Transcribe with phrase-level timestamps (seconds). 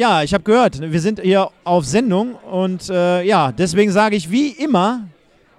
[0.00, 4.30] Ja, ich habe gehört, wir sind hier auf Sendung und äh, ja, deswegen sage ich
[4.30, 5.08] wie immer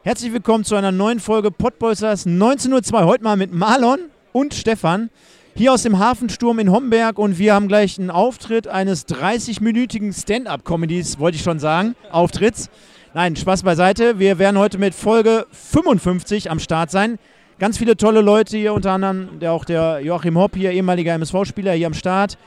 [0.01, 3.99] herzlich willkommen zu einer neuen Folge Podbolsters 19.02 Heute mal mit Marlon
[4.31, 5.11] und Stefan
[5.53, 11.19] hier aus dem Hafensturm in Homberg und wir haben gleich einen Auftritt eines 30-minütigen Stand-up-Comedies,
[11.19, 12.71] wollte ich schon sagen, Auftritts.
[13.13, 14.17] Nein, Spaß beiseite.
[14.17, 17.19] Wir werden heute mit Folge 55 am Start sein.
[17.59, 21.73] Ganz viele tolle Leute hier, unter anderem der, auch der Joachim Hopp hier, ehemaliger MSV-Spieler
[21.73, 22.39] hier am Start.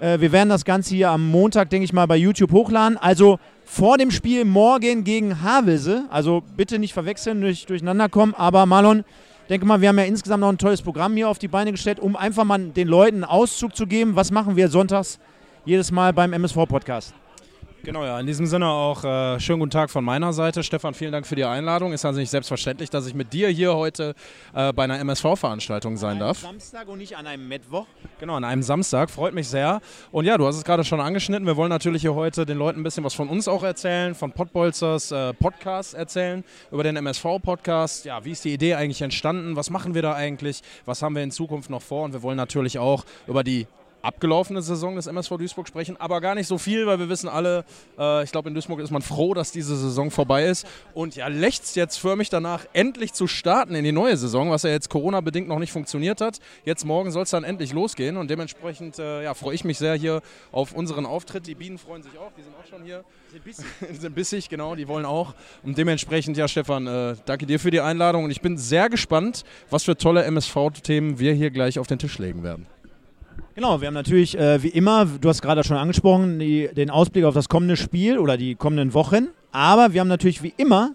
[0.00, 2.96] Äh, wir werden das Ganze hier am Montag, denke ich mal, bei YouTube hochladen.
[2.96, 6.04] Also vor dem Spiel morgen gegen Havelse.
[6.10, 8.34] Also bitte nicht verwechseln, nicht durcheinander kommen.
[8.34, 9.04] Aber Marlon,
[9.48, 12.00] denke mal, wir haben ja insgesamt noch ein tolles Programm hier auf die Beine gestellt,
[12.00, 14.16] um einfach mal den Leuten Auszug zu geben.
[14.16, 15.20] Was machen wir sonntags
[15.64, 17.14] jedes Mal beim MSV-Podcast?
[17.82, 18.20] Genau, ja.
[18.20, 20.62] In diesem Sinne auch äh, schönen guten Tag von meiner Seite.
[20.62, 21.94] Stefan, vielen Dank für die Einladung.
[21.94, 24.14] Ist also nicht selbstverständlich, dass ich mit dir hier heute
[24.54, 26.44] äh, bei einer MSV-Veranstaltung sein darf.
[26.44, 27.86] An einem Samstag und nicht an einem Mittwoch.
[28.18, 29.08] Genau, an einem Samstag.
[29.08, 29.80] Freut mich sehr.
[30.12, 31.46] Und ja, du hast es gerade schon angeschnitten.
[31.46, 34.32] Wir wollen natürlich hier heute den Leuten ein bisschen was von uns auch erzählen, von
[34.32, 38.04] Podbolzers äh, Podcast erzählen, über den MSV-Podcast.
[38.04, 39.56] Ja, wie ist die Idee eigentlich entstanden?
[39.56, 40.60] Was machen wir da eigentlich?
[40.84, 42.04] Was haben wir in Zukunft noch vor?
[42.04, 43.66] Und wir wollen natürlich auch über die
[44.02, 47.64] abgelaufene Saison des MSV Duisburg sprechen, aber gar nicht so viel, weil wir wissen alle,
[47.98, 51.28] äh, ich glaube in Duisburg ist man froh, dass diese Saison vorbei ist und ja,
[51.28, 55.48] lächzt jetzt förmlich danach endlich zu starten in die neue Saison, was ja jetzt Corona-bedingt
[55.48, 56.38] noch nicht funktioniert hat.
[56.64, 59.94] Jetzt morgen soll es dann endlich losgehen und dementsprechend äh, ja, freue ich mich sehr
[59.94, 61.46] hier auf unseren Auftritt.
[61.46, 63.04] Die Bienen freuen sich auch, die sind auch schon hier.
[63.30, 63.64] Sind bissig.
[64.00, 65.34] sind bissig, genau, die wollen auch.
[65.62, 69.44] Und dementsprechend, ja Stefan, äh, danke dir für die Einladung und ich bin sehr gespannt,
[69.68, 72.66] was für tolle MSV-Themen wir hier gleich auf den Tisch legen werden.
[73.60, 77.26] Genau, wir haben natürlich äh, wie immer, du hast gerade schon angesprochen, die, den Ausblick
[77.26, 79.28] auf das kommende Spiel oder die kommenden Wochen.
[79.52, 80.92] Aber wir haben natürlich wie immer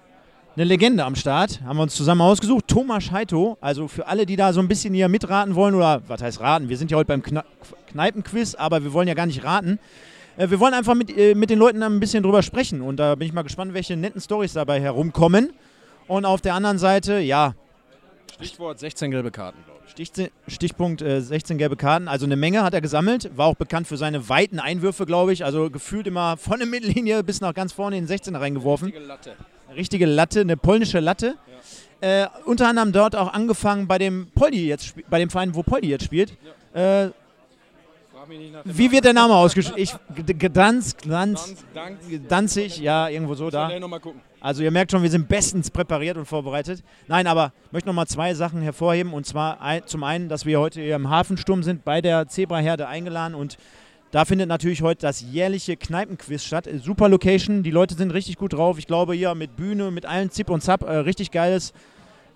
[0.56, 2.68] eine Legende am Start, haben wir uns zusammen ausgesucht.
[2.68, 6.24] Thomas Heito, also für alle, die da so ein bisschen hier mitraten wollen oder was
[6.24, 7.44] heißt raten, wir sind ja heute beim Kne
[7.92, 9.78] Kneipenquiz, aber wir wollen ja gar nicht raten.
[10.36, 13.14] Äh, wir wollen einfach mit, äh, mit den Leuten ein bisschen drüber sprechen und da
[13.14, 15.54] bin ich mal gespannt, welche netten Stories dabei herumkommen.
[16.08, 17.54] Und auf der anderen Seite, ja.
[18.36, 19.92] Stichwort 16 gelbe Karten, glaube ich.
[19.92, 23.88] Stich, Stichpunkt äh, 16 gelbe Karten, also eine Menge hat er gesammelt, war auch bekannt
[23.88, 27.72] für seine weiten Einwürfe, glaube ich, also gefühlt immer von der Mittellinie bis nach ganz
[27.72, 28.88] vorne in den 16er reingeworfen.
[28.88, 29.36] Richtige Latte.
[29.68, 31.36] Eine richtige Latte, eine polnische Latte.
[32.02, 32.24] Ja.
[32.24, 35.90] Äh, unter anderem dort auch angefangen bei dem Poldi jetzt, bei dem Verein, wo Poldi
[35.90, 36.34] jetzt spielt.
[36.74, 37.06] Ja.
[37.06, 37.12] Äh,
[38.64, 39.84] wie wird der Name ausgesprochen?
[40.16, 41.58] Gdansk, Gdansk,
[42.28, 43.70] Danzig, ja, irgendwo so da.
[44.40, 46.84] Also ihr merkt schon, wir sind bestens präpariert und vorbereitet.
[47.08, 49.14] Nein, aber ich möchte noch mal zwei Sachen hervorheben.
[49.14, 53.34] Und zwar zum einen, dass wir heute hier im Hafensturm sind, bei der Zebraherde eingeladen.
[53.34, 53.58] Und
[54.12, 56.70] da findet natürlich heute das jährliche Kneipenquiz statt.
[56.82, 58.78] Super Location, die Leute sind richtig gut drauf.
[58.78, 61.74] Ich glaube hier mit Bühne, mit allen Zip und Zap, äh, richtig geiles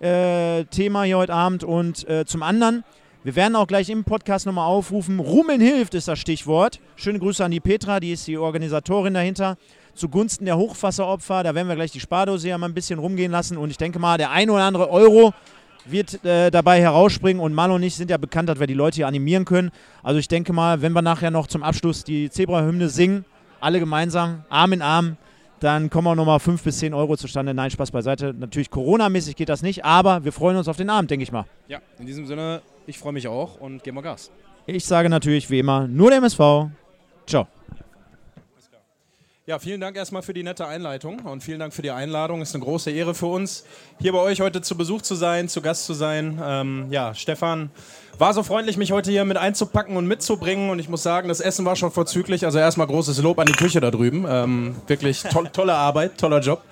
[0.00, 1.64] äh, Thema hier heute Abend.
[1.64, 2.84] Und äh, zum anderen
[3.22, 5.18] wir werden auch gleich im Podcast nochmal aufrufen.
[5.20, 6.80] Rummeln hilft ist das Stichwort.
[6.96, 9.58] Schöne Grüße an die Petra, die ist die Organisatorin dahinter.
[9.94, 13.58] Zugunsten der Hochwasseropfer, da werden wir gleich die Spardose ja mal ein bisschen rumgehen lassen.
[13.58, 15.34] Und ich denke mal, der ein oder andere Euro
[15.84, 17.42] wird äh, dabei herausspringen.
[17.42, 19.70] Und Mal und ich sind ja bekannt, dass wir die Leute hier animieren können.
[20.02, 23.26] Also ich denke mal, wenn wir nachher noch zum Abschluss die Zebra-Hymne singen,
[23.60, 25.18] alle gemeinsam, Arm in Arm,
[25.58, 27.52] dann kommen auch nochmal 5 bis 10 Euro zustande.
[27.52, 28.32] Nein, Spaß beiseite.
[28.32, 31.44] Natürlich Corona-mäßig geht das nicht, aber wir freuen uns auf den Abend, denke ich mal.
[31.68, 34.30] Ja, in diesem Sinne ich freue mich auch und gehen wir Gas.
[34.66, 36.70] Ich sage natürlich wie immer nur der MSV.
[37.26, 37.46] Ciao.
[39.50, 42.40] Ja, vielen Dank erstmal für die nette Einleitung und vielen Dank für die Einladung.
[42.40, 43.64] Es ist eine große Ehre für uns,
[43.98, 46.40] hier bei euch heute zu Besuch zu sein, zu Gast zu sein.
[46.40, 47.70] Ähm, ja, Stefan
[48.16, 50.70] war so freundlich, mich heute hier mit einzupacken und mitzubringen.
[50.70, 52.44] Und ich muss sagen, das Essen war schon vorzüglich.
[52.44, 54.24] Also erstmal großes Lob an die Küche da drüben.
[54.28, 56.62] Ähm, wirklich to tolle Arbeit, toller Job.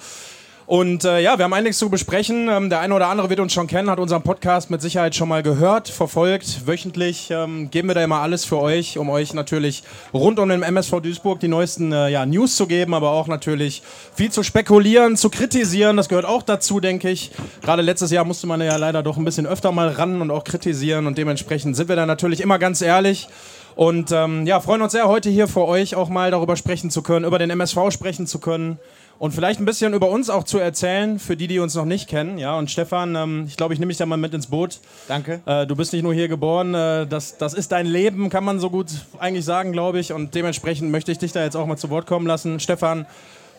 [0.68, 2.46] Und äh, ja, wir haben einiges zu besprechen.
[2.50, 5.26] Ähm, der eine oder andere wird uns schon kennen, hat unseren Podcast mit Sicherheit schon
[5.26, 6.66] mal gehört, verfolgt.
[6.66, 9.82] Wöchentlich ähm, geben wir da immer alles für euch, um euch natürlich
[10.12, 13.82] rund um den MSV Duisburg die neuesten äh, ja, News zu geben, aber auch natürlich
[14.14, 15.96] viel zu spekulieren, zu kritisieren.
[15.96, 17.30] Das gehört auch dazu, denke ich.
[17.62, 20.44] Gerade letztes Jahr musste man ja leider doch ein bisschen öfter mal ran und auch
[20.44, 21.06] kritisieren.
[21.06, 23.28] Und dementsprechend sind wir da natürlich immer ganz ehrlich.
[23.74, 27.00] Und ähm, ja, freuen uns sehr, heute hier vor euch auch mal darüber sprechen zu
[27.00, 28.78] können, über den MSV sprechen zu können
[29.18, 32.08] und vielleicht ein bisschen über uns auch zu erzählen, für die, die uns noch nicht
[32.08, 32.38] kennen.
[32.38, 34.78] Ja, und Stefan, ähm, ich glaube, ich nehme dich da mal mit ins Boot.
[35.08, 35.40] Danke.
[35.44, 38.60] Äh, du bist nicht nur hier geboren, äh, das, das ist dein Leben, kann man
[38.60, 38.86] so gut
[39.18, 40.12] eigentlich sagen, glaube ich.
[40.12, 42.60] Und dementsprechend möchte ich dich da jetzt auch mal zu Wort kommen lassen.
[42.60, 43.06] Stefan,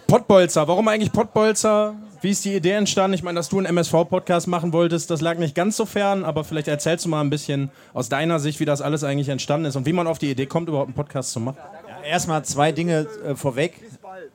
[0.08, 1.94] Pottbolzer, warum eigentlich Pottbolzer?
[2.22, 3.14] Wie ist die Idee entstanden?
[3.14, 6.44] Ich meine, dass du einen MSV-Podcast machen wolltest, das lag nicht ganz so fern, aber
[6.44, 9.76] vielleicht erzählst du mal ein bisschen aus deiner Sicht, wie das alles eigentlich entstanden ist
[9.76, 11.58] und wie man auf die Idee kommt, überhaupt einen Podcast zu machen.
[11.88, 13.80] Ja, erstmal zwei Dinge äh, vorweg.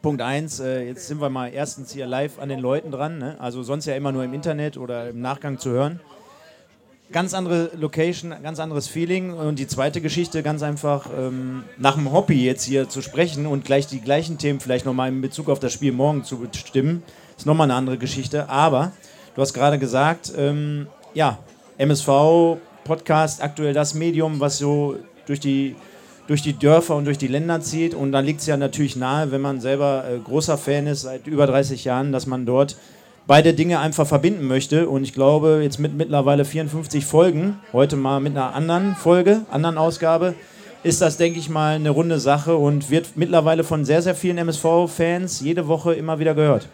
[0.03, 3.37] Punkt eins, äh, jetzt sind wir mal erstens hier live an den Leuten dran, ne?
[3.41, 6.01] also sonst ja immer nur im Internet oder im Nachgang zu hören.
[7.13, 9.35] Ganz andere Location, ganz anderes Feeling.
[9.35, 13.65] Und die zweite Geschichte, ganz einfach ähm, nach dem Hobby jetzt hier zu sprechen und
[13.65, 17.03] gleich die gleichen Themen vielleicht nochmal in Bezug auf das Spiel morgen zu bestimmen,
[17.37, 18.49] ist nochmal eine andere Geschichte.
[18.49, 18.93] Aber
[19.35, 21.39] du hast gerade gesagt, ähm, ja,
[21.79, 24.97] MSV, Podcast, aktuell das Medium, was so
[25.27, 25.77] durch die,
[26.27, 27.95] durch die Dörfer und durch die Länder zieht.
[27.95, 31.27] Und da liegt es ja natürlich nahe, wenn man selber äh, großer Fan ist seit
[31.27, 32.77] über 30 Jahren, dass man dort
[33.27, 34.89] beide Dinge einfach verbinden möchte.
[34.89, 39.79] Und ich glaube, jetzt mit mittlerweile 54 Folgen, heute mal mit einer anderen Folge, anderen
[39.79, 40.35] Ausgabe,
[40.83, 44.37] ist das, denke ich mal, eine runde Sache und wird mittlerweile von sehr, sehr vielen
[44.39, 46.69] MSV-Fans jede Woche immer wieder gehört.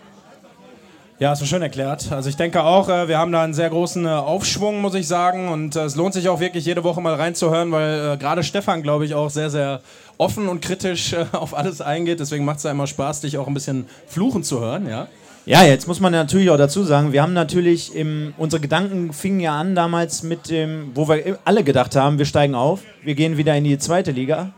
[1.21, 2.11] Ja, hast du schön erklärt.
[2.11, 5.07] Also ich denke auch, äh, wir haben da einen sehr großen äh, Aufschwung, muss ich
[5.07, 5.51] sagen.
[5.51, 9.05] Und äh, es lohnt sich auch wirklich jede Woche mal reinzuhören, weil gerade Stefan, glaube
[9.05, 9.83] ich, auch sehr, sehr
[10.17, 12.21] offen und kritisch auf alles eingeht.
[12.21, 15.09] Deswegen macht es ja immer Spaß, dich auch ein bisschen fluchen zu hören, ja.
[15.45, 19.41] Ja, jetzt muss man natürlich auch dazu sagen, wir haben natürlich im, unsere Gedanken fingen
[19.41, 23.37] ja an damals mit dem, wo wir alle gedacht haben, wir steigen auf, wir gehen
[23.37, 24.53] wieder in die zweite Liga.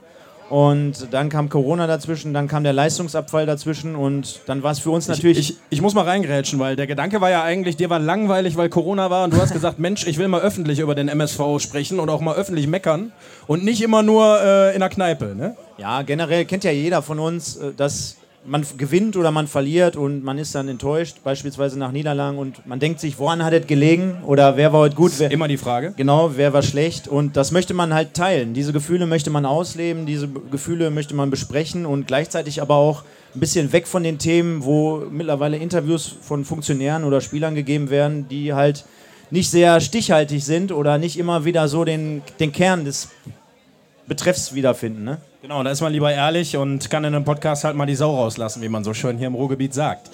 [0.52, 4.90] Und dann kam Corona dazwischen, dann kam der Leistungsabfall dazwischen und dann war es für
[4.90, 5.38] uns natürlich.
[5.38, 8.54] Ich, ich, ich, muss mal reingrätschen, weil der Gedanke war ja eigentlich, dir war langweilig,
[8.58, 11.40] weil Corona war und du hast gesagt, Mensch, ich will mal öffentlich über den MSV
[11.58, 13.12] sprechen und auch mal öffentlich meckern
[13.46, 15.34] und nicht immer nur äh, in der Kneipe.
[15.34, 15.56] Ne?
[15.78, 20.24] Ja, generell kennt ja jeder von uns, äh, dass man gewinnt oder man verliert und
[20.24, 24.22] man ist dann enttäuscht, beispielsweise nach Niederlagen und man denkt sich, woran hat es gelegen
[24.26, 25.12] oder wer war heute gut?
[25.18, 25.94] Wer, immer die Frage.
[25.96, 28.54] Genau, wer war schlecht und das möchte man halt teilen.
[28.54, 33.04] Diese Gefühle möchte man ausleben, diese Gefühle möchte man besprechen und gleichzeitig aber auch
[33.34, 38.28] ein bisschen weg von den Themen, wo mittlerweile Interviews von Funktionären oder Spielern gegeben werden,
[38.28, 38.84] die halt
[39.30, 43.08] nicht sehr stichhaltig sind oder nicht immer wieder so den, den Kern des
[44.06, 45.04] Betreffs wiederfinden.
[45.04, 45.18] Ne?
[45.42, 48.14] Genau, da ist man lieber ehrlich und kann in einem Podcast halt mal die Sau
[48.14, 50.08] rauslassen, wie man so schön hier im Ruhrgebiet sagt.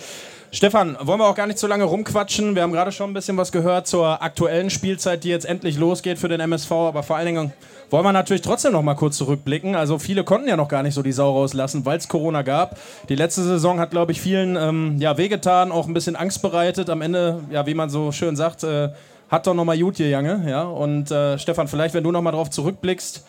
[0.53, 2.55] Stefan, wollen wir auch gar nicht so lange rumquatschen.
[2.55, 6.19] Wir haben gerade schon ein bisschen was gehört zur aktuellen Spielzeit, die jetzt endlich losgeht
[6.19, 6.73] für den MSV.
[6.73, 7.53] Aber vor allen Dingen
[7.91, 9.75] wollen wir natürlich trotzdem noch mal kurz zurückblicken.
[9.75, 12.79] Also viele konnten ja noch gar nicht so die Sau rauslassen, weil es Corona gab.
[13.11, 16.89] Die letzte Saison hat, glaube ich, vielen ähm, ja, wehgetan, auch ein bisschen Angst bereitet.
[16.89, 18.89] Am Ende, ja, wie man so schön sagt, äh,
[19.29, 20.49] hat doch noch mal gut gegangen.
[20.49, 20.63] Ja?
[20.63, 23.25] Und äh, Stefan, vielleicht, wenn du noch mal drauf zurückblickst,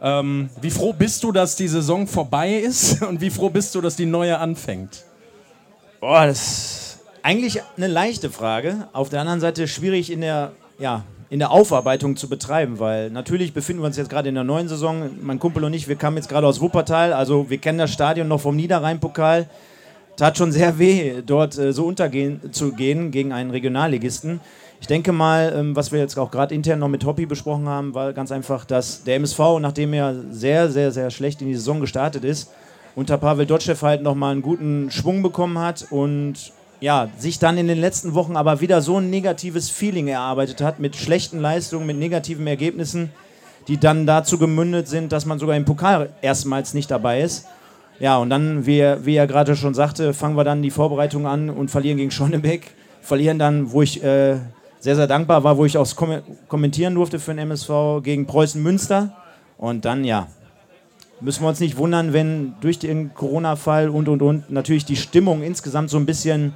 [0.00, 3.80] ähm, wie froh bist du, dass die Saison vorbei ist und wie froh bist du,
[3.80, 5.04] dass die neue anfängt?
[6.00, 8.88] Boah, das ist eigentlich eine leichte Frage.
[8.92, 13.52] Auf der anderen Seite schwierig in der, ja, in der Aufarbeitung zu betreiben, weil natürlich
[13.52, 15.10] befinden wir uns jetzt gerade in der neuen Saison.
[15.20, 18.28] Mein Kumpel und ich, wir kamen jetzt gerade aus Wuppertal, also wir kennen das Stadion
[18.28, 19.48] noch vom Niederrhein-Pokal.
[20.16, 24.40] Tat schon sehr weh, dort äh, so untergehen zu gehen gegen einen Regionalligisten.
[24.80, 27.94] Ich denke mal, ähm, was wir jetzt auch gerade intern noch mit Hobby besprochen haben,
[27.94, 31.80] war ganz einfach, dass der MSV, nachdem er sehr, sehr, sehr schlecht in die Saison
[31.80, 32.50] gestartet ist,
[32.94, 37.66] unter Pavel Dotschew halt nochmal einen guten Schwung bekommen hat und ja, sich dann in
[37.66, 41.98] den letzten Wochen aber wieder so ein negatives Feeling erarbeitet hat mit schlechten Leistungen, mit
[41.98, 43.10] negativen Ergebnissen,
[43.66, 47.46] die dann dazu gemündet sind, dass man sogar im Pokal erstmals nicht dabei ist.
[48.00, 51.26] Ja, und dann, wie er, wie er gerade schon sagte, fangen wir dann die Vorbereitung
[51.26, 52.70] an und verlieren gegen Schonnebeck.
[53.02, 54.36] Verlieren dann, wo ich äh,
[54.80, 55.88] sehr, sehr dankbar war, wo ich auch
[56.48, 59.16] kommentieren durfte für den MSV gegen Preußen Münster.
[59.56, 60.28] Und dann, ja,
[61.20, 65.42] müssen wir uns nicht wundern, wenn durch den Corona-Fall und, und, und natürlich die Stimmung
[65.42, 66.54] insgesamt so ein bisschen,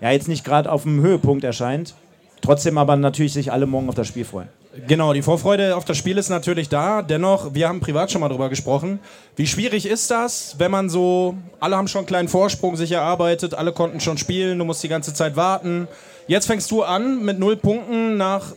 [0.00, 1.94] ja, jetzt nicht gerade auf dem Höhepunkt erscheint.
[2.42, 4.48] Trotzdem aber natürlich sich alle morgen auf das Spiel freuen.
[4.86, 7.02] Genau, die Vorfreude auf das Spiel ist natürlich da.
[7.02, 9.00] Dennoch, wir haben privat schon mal drüber gesprochen.
[9.36, 13.52] Wie schwierig ist das, wenn man so, alle haben schon einen kleinen Vorsprung sich erarbeitet,
[13.52, 15.88] alle konnten schon spielen, du musst die ganze Zeit warten.
[16.26, 18.54] Jetzt fängst du an mit null Punkten nach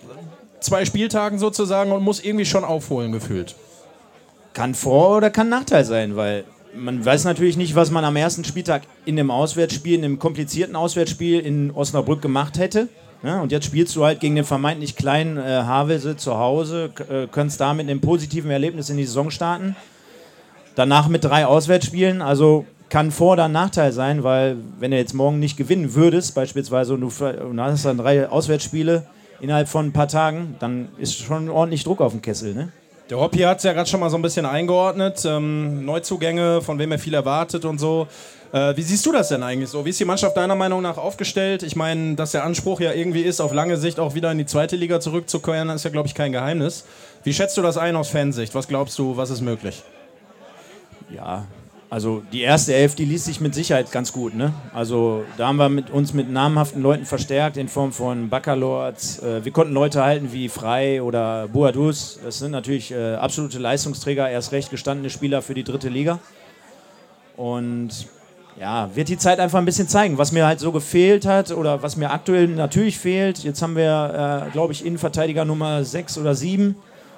[0.60, 3.56] zwei Spieltagen sozusagen und musst irgendwie schon aufholen gefühlt.
[4.54, 6.46] Kann Vor- oder kann Nachteil sein, weil
[6.76, 10.76] man weiß natürlich nicht, was man am ersten Spieltag in dem Auswärtsspiel, in dem komplizierten
[10.76, 12.90] Auswärtsspiel in Osnabrück gemacht hätte.
[13.24, 17.28] Ja, und jetzt spielst du halt gegen den vermeintlich kleinen äh, Havelse zu Hause, äh,
[17.28, 19.76] könntest da mit einem positiven Erlebnis in die Saison starten.
[20.76, 25.38] Danach mit drei Auswärtsspielen, also kann Vor- oder Nachteil sein, weil wenn du jetzt morgen
[25.38, 29.06] nicht gewinnen würdest, beispielsweise, und du, und hast dann drei Auswärtsspiele
[29.42, 32.54] innerhalb von ein paar Tagen, dann ist schon ordentlich Druck auf dem Kessel.
[32.54, 32.72] Ne?
[33.10, 35.26] Der Hoppi hat es ja gerade schon mal so ein bisschen eingeordnet.
[35.26, 38.08] Ähm, Neuzugänge, von wem er viel erwartet und so.
[38.54, 39.84] Äh, wie siehst du das denn eigentlich so?
[39.84, 41.64] Wie ist die Mannschaft deiner Meinung nach aufgestellt?
[41.64, 44.46] Ich meine, dass der Anspruch ja irgendwie ist, auf lange Sicht auch wieder in die
[44.46, 46.86] zweite Liga zurückzukehren, ist ja, glaube ich, kein Geheimnis.
[47.26, 48.56] Wie schätzt du das ein aus Fansicht?
[48.56, 49.84] Was glaubst du, was ist möglich?
[51.14, 51.46] Ja,
[51.90, 54.34] Also die erste Elf, die liest sich mit Sicherheit ganz gut.
[54.34, 54.54] Ne?
[54.74, 59.20] Also da haben wir mit, uns mit namhaften Leuten verstärkt in Form von Baccalords.
[59.20, 62.20] Äh, wir konnten Leute halten wie Frei oder Boadus.
[62.24, 66.20] Das sind natürlich äh, absolute Leistungsträger, erst recht gestandene Spieler für die dritte Liga.
[67.38, 68.08] Und
[68.60, 71.84] ja, wird die Zeit einfach ein bisschen zeigen, was mir halt so gefehlt hat oder
[71.84, 73.40] was mir aktuell natürlich fehlt.
[73.40, 76.76] Jetzt haben wir, äh, glaube ich, Innenverteidiger Nummer 6 oder 7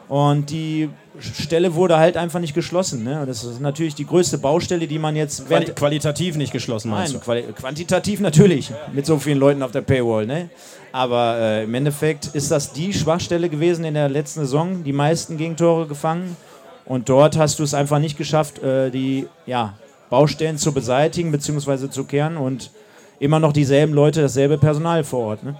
[0.10, 3.04] und die Stelle wurde halt einfach nicht geschlossen.
[3.04, 3.24] Ne?
[3.26, 5.48] Das ist natürlich die größte Baustelle, die man jetzt.
[5.48, 9.82] Quali qualitativ nicht geschlossen, meinst Nein, quali quantitativ natürlich, mit so vielen Leuten auf der
[9.82, 10.26] Paywall.
[10.26, 10.50] Ne?
[10.92, 15.38] Aber äh, im Endeffekt ist das die Schwachstelle gewesen in der letzten Saison, die meisten
[15.38, 16.38] Gegentore gefangen.
[16.86, 19.74] Und dort hast du es einfach nicht geschafft, äh, die ja,
[20.10, 21.90] Baustellen zu beseitigen bzw.
[21.90, 22.72] zu kehren und
[23.20, 25.44] immer noch dieselben Leute, dasselbe Personal vor Ort.
[25.44, 25.58] Ne?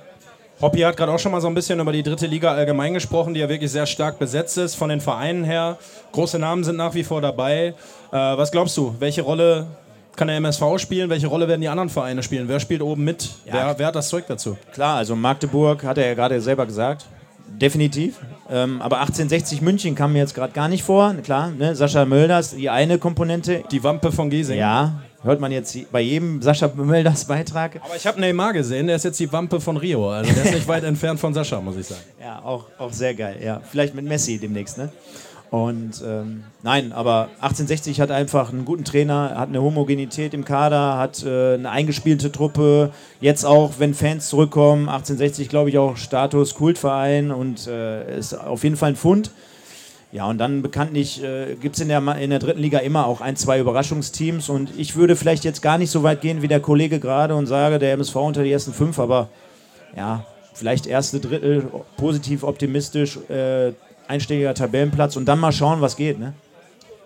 [0.60, 3.34] Hoppi hat gerade auch schon mal so ein bisschen über die dritte Liga allgemein gesprochen,
[3.36, 5.78] die ja wirklich sehr stark besetzt ist von den Vereinen her.
[6.14, 7.76] Große Namen sind nach wie vor dabei.
[8.12, 9.68] Äh, was glaubst du, welche Rolle
[10.16, 11.12] kann der MSV spielen?
[11.12, 12.48] Welche Rolle werden die anderen Vereine spielen?
[12.48, 13.30] Wer spielt oben mit?
[13.46, 13.54] Ja.
[13.54, 14.58] Wer, wer, hat das Zeug dazu?
[14.74, 17.06] Klar, also Magdeburg hat er ja gerade selber gesagt.
[17.48, 18.20] Definitiv.
[18.50, 21.14] Ähm, aber 1860 München kam mir jetzt gerade gar nicht vor.
[21.24, 21.76] Klar, ne?
[21.76, 23.64] Sascha Mölders, die eine Komponente.
[23.72, 24.58] Die Wampe von Giesing.
[24.58, 27.80] Ja, hört man jetzt bei jedem Sascha Mölders Beitrag.
[27.84, 30.10] Aber ich habe Neymar gesehen, der ist jetzt die Wampe von Rio.
[30.10, 32.02] Also der ist nicht weit entfernt von Sascha, muss ich sagen.
[32.20, 33.38] Ja, auch, auch sehr geil.
[33.44, 34.92] Ja, vielleicht mit Messi demnächst, ne?
[35.50, 40.98] Und ähm, nein, aber 1860 hat einfach einen guten Trainer, hat eine Homogenität im Kader,
[40.98, 42.92] hat äh, eine eingespielte Truppe.
[43.22, 48.64] Jetzt auch, wenn Fans zurückkommen, 1860 glaube ich auch Status Kultverein und äh, ist auf
[48.64, 49.32] jeden Fall ein Fund.
[50.12, 53.20] Ja, und dann bekanntlich äh, gibt es in der, in der dritten Liga immer auch
[53.20, 54.48] ein, zwei Überraschungsteams.
[54.50, 57.46] Und ich würde vielleicht jetzt gar nicht so weit gehen wie der Kollege gerade und
[57.46, 59.30] sage, der MSV unter die ersten fünf, aber
[59.96, 61.66] ja, vielleicht erste Drittel
[61.98, 63.74] positiv optimistisch, äh,
[64.08, 66.20] einstelliger Tabellenplatz und dann mal schauen, was geht.
[66.20, 66.34] Ne?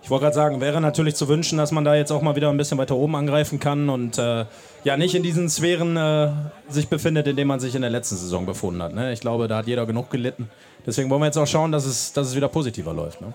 [0.03, 2.49] Ich wollte gerade sagen, wäre natürlich zu wünschen, dass man da jetzt auch mal wieder
[2.49, 4.45] ein bisschen weiter oben angreifen kann und äh,
[4.83, 6.29] ja nicht in diesen Sphären äh,
[6.69, 8.93] sich befindet, in denen man sich in der letzten Saison befunden hat.
[8.93, 9.13] Ne?
[9.13, 10.49] Ich glaube, da hat jeder genug gelitten.
[10.85, 13.21] Deswegen wollen wir jetzt auch schauen, dass es, dass es wieder positiver läuft.
[13.21, 13.33] Ne?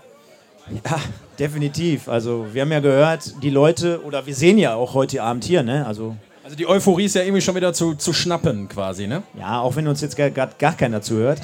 [0.85, 1.00] Ja,
[1.38, 2.09] definitiv.
[2.09, 5.62] Also wir haben ja gehört, die Leute, oder wir sehen ja auch heute Abend hier,
[5.62, 5.87] ne?
[5.87, 9.23] Also, also die Euphorie ist ja irgendwie schon wieder zu, zu schnappen quasi, ne?
[9.38, 11.41] Ja, auch wenn uns jetzt gar, gar, gar keiner zuhört.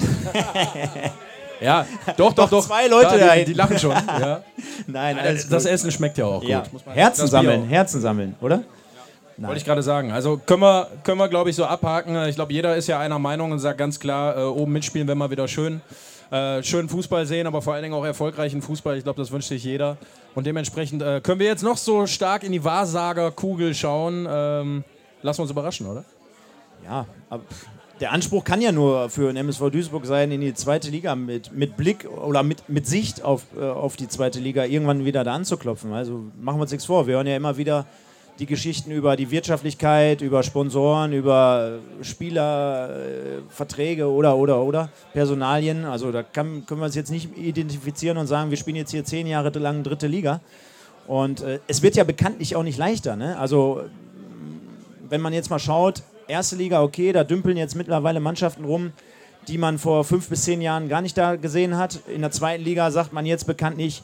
[1.61, 1.85] ja,
[2.17, 2.65] doch, doch, doch.
[2.65, 3.91] Zwei Leute da, die, die, lachen schon.
[3.91, 4.43] Ja.
[4.87, 6.63] Nein, das, das, Essen schmeckt ja auch ja.
[6.69, 6.81] gut.
[6.93, 8.63] Herzen sammeln, Herzen sammeln, oder?
[9.37, 10.11] Wollte ich gerade sagen.
[10.11, 12.15] Also können wir, können wir glaube ich, so abhaken.
[12.27, 15.17] Ich glaube, jeder ist ja einer Meinung und sagt ganz klar, äh, oben mitspielen, wenn
[15.17, 15.81] wir wieder schön,
[16.31, 18.97] äh, schön Fußball sehen, aber vor allen Dingen auch erfolgreichen Fußball.
[18.97, 19.97] Ich glaube, das wünscht sich jeder.
[20.35, 24.27] Und dementsprechend äh, können wir jetzt noch so stark in die Wahrsagerkugel schauen.
[24.29, 24.83] Ähm,
[25.21, 26.05] lassen wir uns überraschen, oder?
[26.83, 27.43] Ja, aber
[27.99, 31.53] der Anspruch kann ja nur für den MSV Duisburg sein, in die zweite Liga mit,
[31.53, 35.33] mit Blick oder mit, mit Sicht auf, äh, auf die zweite Liga irgendwann wieder da
[35.33, 35.93] anzuklopfen.
[35.93, 37.07] Also machen wir uns nichts vor.
[37.07, 37.85] Wir hören ja immer wieder
[38.39, 45.85] die Geschichten über die Wirtschaftlichkeit, über Sponsoren, über Spielerverträge äh, oder, oder, oder Personalien.
[45.85, 49.05] Also da kann, können wir uns jetzt nicht identifizieren und sagen, wir spielen jetzt hier
[49.05, 50.41] zehn Jahre lang dritte Liga.
[51.07, 53.15] Und äh, es wird ja bekanntlich auch nicht leichter.
[53.15, 53.37] Ne?
[53.37, 53.83] Also
[55.09, 58.93] wenn man jetzt mal schaut, erste Liga, okay, da dümpeln jetzt mittlerweile Mannschaften rum,
[59.47, 61.99] die man vor fünf bis zehn Jahren gar nicht da gesehen hat.
[62.07, 64.03] In der zweiten Liga sagt man jetzt bekanntlich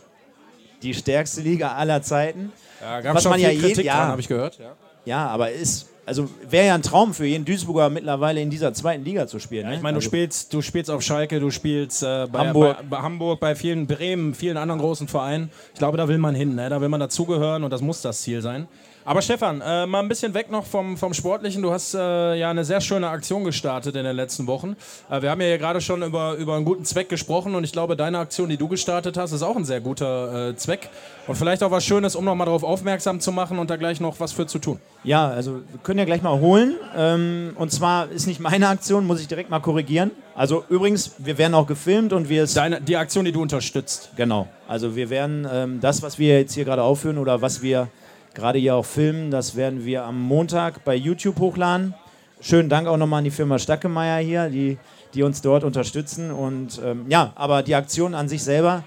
[0.81, 2.51] die stärkste Liga aller Zeiten.
[2.81, 4.57] Ja, gab was schon man viel ja Kritik ja, habe ich gehört.
[4.59, 8.73] Ja, ja aber ist also wäre ja ein Traum für jeden Duisburger mittlerweile in dieser
[8.73, 9.65] zweiten Liga zu spielen.
[9.65, 9.75] Ja, ne?
[9.75, 12.77] Ich meine, also du spielst, du spielst auf Schalke, du spielst äh, bei, Hamburg.
[12.77, 15.51] Bei, bei, Hamburg, bei vielen Bremen, vielen anderen großen Vereinen.
[15.73, 16.67] Ich glaube, da will man hin, ne?
[16.67, 18.67] da will man dazugehören und das muss das Ziel sein.
[19.09, 21.63] Aber Stefan, äh, mal ein bisschen weg noch vom, vom Sportlichen.
[21.63, 24.75] Du hast äh, ja eine sehr schöne Aktion gestartet in den letzten Wochen.
[25.09, 27.95] Äh, wir haben ja gerade schon über, über einen guten Zweck gesprochen und ich glaube,
[27.95, 30.89] deine Aktion, die du gestartet hast, ist auch ein sehr guter äh, Zweck.
[31.25, 34.19] Und vielleicht auch was Schönes, um nochmal darauf aufmerksam zu machen und da gleich noch
[34.19, 34.79] was für zu tun.
[35.03, 36.75] Ja, also wir können ja gleich mal holen.
[36.95, 40.11] Ähm, und zwar ist nicht meine Aktion, muss ich direkt mal korrigieren.
[40.35, 42.53] Also übrigens, wir werden auch gefilmt und wir es.
[42.53, 44.11] Deine, die Aktion, die du unterstützt.
[44.17, 44.47] Genau.
[44.67, 47.87] Also wir werden ähm, das, was wir jetzt hier gerade aufführen oder was wir
[48.33, 49.31] gerade hier auch filmen.
[49.31, 51.93] Das werden wir am Montag bei YouTube hochladen.
[52.41, 54.77] Schönen Dank auch nochmal an die Firma Stackemeier hier, die,
[55.13, 56.31] die uns dort unterstützen.
[56.31, 58.83] Und ähm, ja, aber die Aktion an sich selber,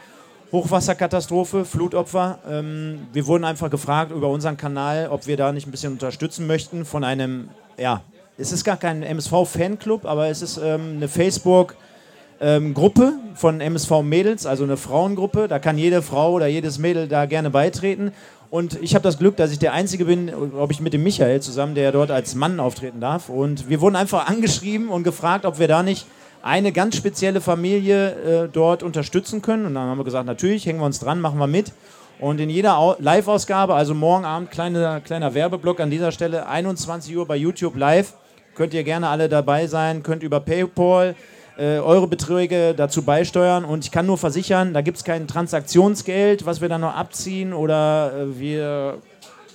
[0.53, 2.39] Hochwasserkatastrophe, Flutopfer.
[2.49, 6.47] Ähm, wir wurden einfach gefragt über unseren Kanal, ob wir da nicht ein bisschen unterstützen
[6.47, 8.03] möchten von einem, ja,
[8.39, 11.77] es ist gar kein MSV-Fanclub, aber es ist ähm, eine Facebook-
[12.43, 15.47] ähm, Gruppe von MSV Mädels, also eine Frauengruppe.
[15.47, 18.13] Da kann jede Frau oder jedes Mädel da gerne beitreten.
[18.53, 21.41] Und ich habe das Glück, dass ich der Einzige bin, ob ich mit dem Michael
[21.41, 23.31] zusammen, der dort als Mann auftreten darf.
[23.31, 26.07] Und wir wurden einfach angeschrieben und gefragt, ob wir da nicht
[26.43, 29.65] eine ganz spezielle Familie äh, dort unterstützen können.
[29.65, 31.73] Und dann haben wir gesagt, natürlich, hängen wir uns dran, machen wir mit.
[32.21, 37.27] Und in jeder Live-Ausgabe, also morgen Abend, kleiner, kleiner Werbeblock an dieser Stelle, 21 Uhr
[37.27, 38.13] bei YouTube live,
[38.55, 41.15] könnt ihr gerne alle dabei sein, könnt über PayPal
[41.59, 43.65] äh, eure Beträge dazu beisteuern.
[43.65, 47.53] Und ich kann nur versichern, da gibt es kein Transaktionsgeld, was wir dann noch abziehen
[47.53, 48.99] oder äh, wir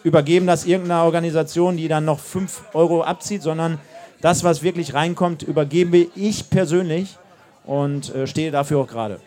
[0.03, 3.79] übergeben das irgendeiner Organisation, die dann noch 5 Euro abzieht, sondern
[4.21, 7.17] das, was wirklich reinkommt, übergebe ich persönlich
[7.65, 9.19] und äh, stehe dafür auch gerade.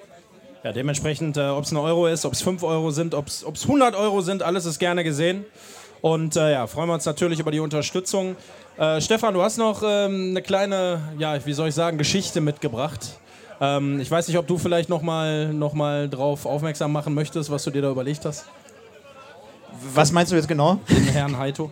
[0.62, 3.44] Ja, dementsprechend, äh, ob es ein Euro ist, ob es 5 Euro sind, ob es
[3.44, 5.44] 100 Euro sind, alles ist gerne gesehen.
[6.02, 8.36] Und äh, ja, freuen wir uns natürlich über die Unterstützung.
[8.80, 13.18] Äh, Stefan, du hast noch ähm, eine kleine, ja, wie soll ich sagen, Geschichte mitgebracht.
[13.60, 17.62] Ähm, ich weiß nicht, ob du vielleicht nochmal noch mal drauf aufmerksam machen möchtest, was
[17.62, 18.46] du dir da überlegt hast.
[19.92, 20.80] Was meinst du jetzt genau?
[20.88, 21.70] Den Herrn Heito.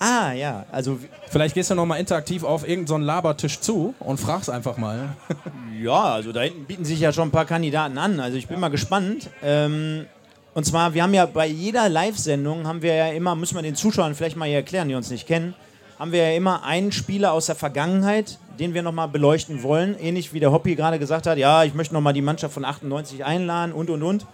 [0.00, 0.66] Ah, ja.
[0.72, 5.10] Also Vielleicht gehst du nochmal interaktiv auf irgendeinen so Labertisch zu und fragst einfach mal.
[5.80, 8.18] ja, also da hinten bieten sich ja schon ein paar Kandidaten an.
[8.18, 9.30] Also ich bin mal gespannt.
[9.40, 10.06] Ähm,
[10.54, 13.76] und zwar, wir haben ja bei jeder Live-Sendung, haben wir ja immer, müssen wir den
[13.76, 15.54] Zuschauern vielleicht mal hier erklären, die uns nicht kennen,
[16.00, 19.96] haben wir ja immer einen Spieler aus der Vergangenheit, den wir nochmal beleuchten wollen.
[20.00, 23.22] Ähnlich wie der Hoppi gerade gesagt hat, ja, ich möchte nochmal die Mannschaft von 98
[23.22, 24.26] einladen und, und, und.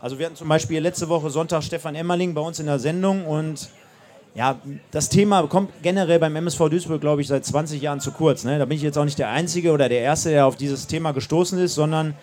[0.00, 3.26] Also wir hatten zum Beispiel letzte Woche Sonntag Stefan Emmerling bei uns in der Sendung
[3.26, 3.68] und
[4.34, 4.58] ja,
[4.92, 8.44] das Thema kommt generell beim MSV Duisburg, glaube ich, seit 20 Jahren zu kurz.
[8.44, 8.58] Ne?
[8.58, 11.12] Da bin ich jetzt auch nicht der Einzige oder der Erste, der auf dieses Thema
[11.12, 12.14] gestoßen ist, sondern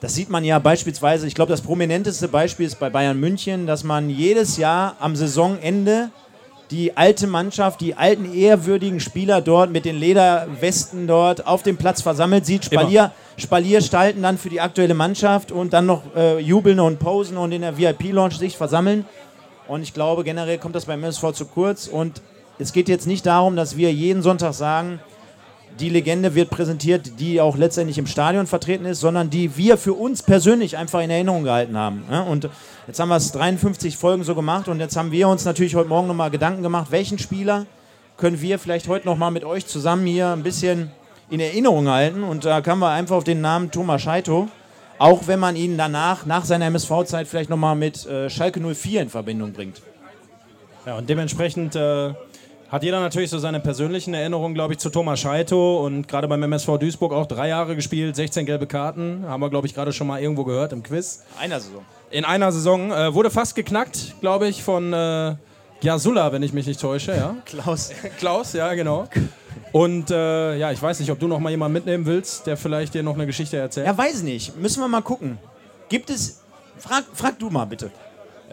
[0.00, 3.84] das sieht man ja beispielsweise, ich glaube, das prominenteste Beispiel ist bei Bayern München, dass
[3.84, 6.10] man jedes Jahr am Saisonende
[6.72, 12.00] die alte Mannschaft, die alten ehrwürdigen Spieler dort mit den Lederwesten dort auf dem Platz
[12.00, 16.98] versammelt sieht, Spalier, Spalierstalten dann für die aktuelle Mannschaft und dann noch äh, jubeln und
[16.98, 19.04] posen und in der VIP-Lounge sich versammeln.
[19.68, 21.88] Und ich glaube, generell kommt das beim MSV zu kurz.
[21.88, 22.22] Und
[22.58, 24.98] es geht jetzt nicht darum, dass wir jeden Sonntag sagen,
[25.80, 29.94] die Legende wird präsentiert, die auch letztendlich im Stadion vertreten ist, sondern die wir für
[29.94, 32.04] uns persönlich einfach in Erinnerung gehalten haben.
[32.28, 32.48] Und
[32.86, 35.88] jetzt haben wir es 53 Folgen so gemacht und jetzt haben wir uns natürlich heute
[35.88, 37.66] Morgen nochmal Gedanken gemacht, welchen Spieler
[38.16, 40.90] können wir vielleicht heute nochmal mit euch zusammen hier ein bisschen
[41.30, 42.22] in Erinnerung halten.
[42.22, 44.48] Und da kamen wir einfach auf den Namen Thomas Scheito,
[44.98, 49.08] auch wenn man ihn danach, nach seiner MSV-Zeit, vielleicht nochmal mit äh, Schalke 04 in
[49.08, 49.82] Verbindung bringt.
[50.86, 52.12] Ja, und dementsprechend äh,
[52.72, 56.42] hat jeder natürlich so seine persönlichen Erinnerungen, glaube ich, zu Thomas Scheito und gerade beim
[56.42, 59.26] MSV Duisburg auch drei Jahre gespielt, 16 gelbe Karten.
[59.28, 61.22] Haben wir, glaube ich, gerade schon mal irgendwo gehört im Quiz.
[61.36, 61.84] In einer Saison.
[62.10, 62.90] In einer Saison.
[62.90, 65.34] Äh, wurde fast geknackt, glaube ich, von äh,
[65.82, 67.14] Jasula, wenn ich mich nicht täusche.
[67.14, 67.36] Ja?
[67.44, 67.90] Klaus.
[68.18, 69.06] Klaus, ja, genau.
[69.72, 72.94] Und äh, ja, ich weiß nicht, ob du noch mal jemanden mitnehmen willst, der vielleicht
[72.94, 73.86] dir noch eine Geschichte erzählt.
[73.86, 74.56] Ja, weiß nicht.
[74.56, 75.36] Müssen wir mal gucken.
[75.90, 76.40] Gibt es.
[76.78, 77.90] Frag, frag du mal bitte.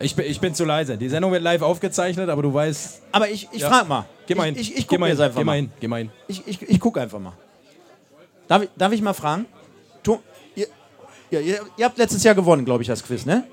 [0.01, 0.97] Ich bin, ich bin zu leise.
[0.97, 3.01] Die Sendung wird live aufgezeichnet, aber du weißt.
[3.12, 3.69] Aber ich, ich ja.
[3.69, 4.05] frag mal.
[4.27, 4.55] Geh mal hin.
[4.57, 5.55] Ich, ich, ich guck jetzt einfach geh mal.
[5.55, 5.71] hin.
[5.79, 6.12] Geh mal hin.
[6.27, 7.33] Ich, ich, ich guck einfach mal.
[8.47, 9.45] Darf ich, darf ich mal fragen?
[10.01, 10.17] Tu,
[10.55, 10.67] ihr,
[11.31, 13.43] ihr, ihr, habt letztes Jahr gewonnen, glaube ich, das Quiz, ne?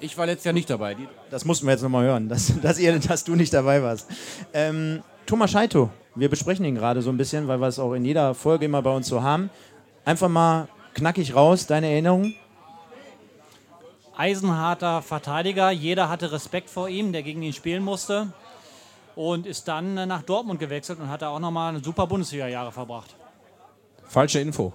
[0.00, 0.96] Ich war letztes Jahr nicht dabei.
[1.30, 4.08] Das mussten wir jetzt nochmal hören, dass, dass, ihr, dass du nicht dabei warst.
[4.52, 8.04] Ähm, Thomas Scheito, wir besprechen ihn gerade so ein bisschen, weil wir es auch in
[8.04, 9.50] jeder Folge immer bei uns so haben.
[10.04, 12.34] Einfach mal knackig raus, deine Erinnerungen?
[14.16, 15.70] Eisenharter Verteidiger.
[15.70, 18.32] Jeder hatte Respekt vor ihm, der gegen ihn spielen musste.
[19.16, 23.14] Und ist dann nach Dortmund gewechselt und hat da auch nochmal super Bundesliga-Jahre verbracht.
[24.08, 24.72] Falsche Info.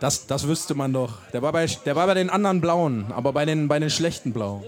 [0.00, 1.18] Das, das wüsste man doch.
[1.32, 4.32] Der war, bei, der war bei den anderen Blauen, aber bei den, bei den schlechten
[4.32, 4.64] Blauen.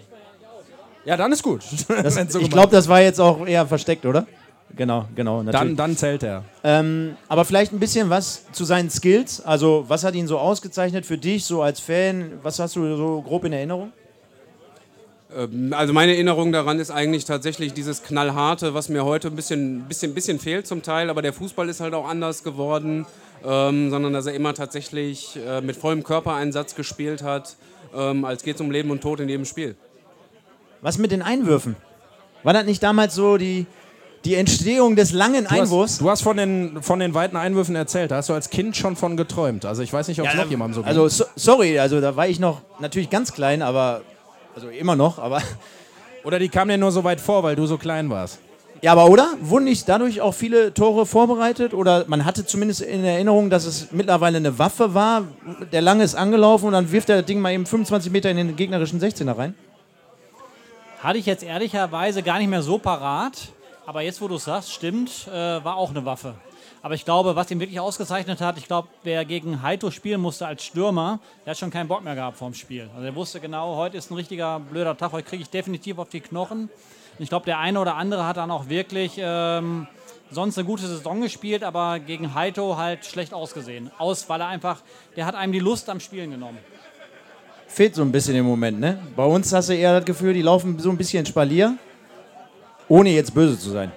[1.04, 1.62] Ja, dann ist gut.
[1.88, 4.26] Das, so ich glaube, das war jetzt auch eher versteckt, oder?
[4.74, 5.42] Genau, genau.
[5.42, 6.44] Dann, dann zählt er.
[6.62, 9.40] Ähm, aber vielleicht ein bisschen was zu seinen Skills.
[9.40, 12.32] Also, was hat ihn so ausgezeichnet für dich, so als Fan?
[12.42, 13.92] Was hast du so grob in Erinnerung?
[15.34, 19.82] Ähm, also meine Erinnerung daran ist eigentlich tatsächlich dieses Knallharte, was mir heute ein bisschen,
[19.82, 23.06] bisschen, bisschen fehlt zum Teil, aber der Fußball ist halt auch anders geworden,
[23.44, 27.56] ähm, sondern dass er immer tatsächlich äh, mit vollem Körpereinsatz gespielt hat,
[27.94, 29.76] ähm, als geht es um Leben und Tod in jedem Spiel.
[30.80, 31.76] Was mit den Einwürfen?
[32.42, 33.66] War das nicht damals so die,
[34.26, 35.92] die Entstehung des langen du Einwurfs.
[35.94, 38.10] Hast, du hast von den, von den weiten Einwürfen erzählt.
[38.10, 39.64] Da hast du als Kind schon von geträumt.
[39.64, 40.88] Also ich weiß nicht, ob es ja, noch jemandem so geht.
[40.88, 44.02] Also so, sorry, also da war ich noch natürlich ganz klein, aber
[44.54, 45.40] also immer noch, aber
[46.24, 48.40] oder die kamen dir nur so weit vor, weil du so klein warst.
[48.82, 49.34] Ja, aber oder?
[49.40, 51.72] Wurden nicht dadurch auch viele Tore vorbereitet?
[51.72, 55.24] Oder man hatte zumindest in Erinnerung, dass es mittlerweile eine Waffe war.
[55.72, 58.56] Der Lange ist angelaufen und dann wirft der Ding mal eben 25 Meter in den
[58.56, 59.54] gegnerischen 16er rein?
[61.00, 63.48] Hatte ich jetzt ehrlicherweise gar nicht mehr so parat.
[63.86, 66.34] Aber jetzt, wo du es sagst, stimmt, äh, war auch eine Waffe.
[66.82, 70.46] Aber ich glaube, was ihn wirklich ausgezeichnet hat, ich glaube, wer gegen Heito spielen musste
[70.46, 72.90] als Stürmer, der hat schon keinen Bock mehr gehabt vorm Spiel.
[72.94, 76.08] Also er wusste genau, heute ist ein richtiger blöder Tag, heute kriege ich definitiv auf
[76.08, 76.62] die Knochen.
[76.62, 79.86] Und ich glaube, der eine oder andere hat dann auch wirklich ähm,
[80.30, 83.90] sonst eine gute Saison gespielt, aber gegen Heito halt schlecht ausgesehen.
[83.98, 84.82] Aus, weil er einfach,
[85.14, 86.58] der hat einem die Lust am Spielen genommen.
[87.68, 88.98] fehlt so ein bisschen im Moment, ne?
[89.14, 91.78] Bei uns hast du eher das Gefühl, die laufen so ein bisschen Spalier,
[92.88, 93.92] ohne jetzt böse zu sein.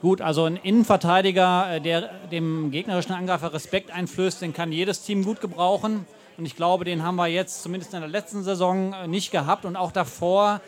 [0.00, 5.24] Gut, also ein Innenverteidiger, äh, der dem gegnerischen Angreifer Respekt einflößt, den kann jedes Team
[5.24, 6.06] gut gebrauchen.
[6.36, 9.64] Und ich glaube, den haben wir jetzt zumindest in der letzten Saison äh, nicht gehabt.
[9.64, 10.60] Und auch davor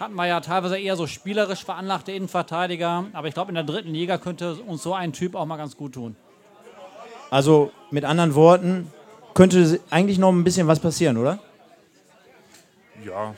[0.00, 3.06] hatten wir ja teilweise eher so spielerisch veranlagte Innenverteidiger.
[3.12, 5.76] Aber ich glaube, in der dritten Liga könnte uns so ein Typ auch mal ganz
[5.76, 6.16] gut tun.
[7.30, 8.90] Also mit anderen Worten,
[9.34, 11.38] könnte eigentlich noch ein bisschen was passieren, oder?
[13.04, 13.34] Ja,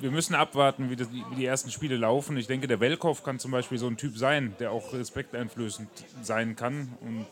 [0.00, 2.36] wir müssen abwarten, wie, das, wie, die ersten Spiele laufen.
[2.36, 5.88] Ich denke, der Welkow kann zum Beispiel so ein Typ sein, der auch respekteinflößend
[6.22, 6.92] sein kann.
[7.02, 7.26] Und